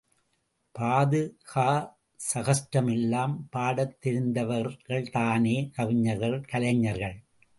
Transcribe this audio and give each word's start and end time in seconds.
பாதுகா 0.79 1.97
சஹஸ்ரம் 2.33 2.91
எல்லாம் 2.91 3.47
பாடத் 3.49 3.97
தெரிந்தவர்கள்தானே, 4.05 5.71
கவிஞர்கள், 5.71 6.41
கலைஞர்கள்? 6.41 7.23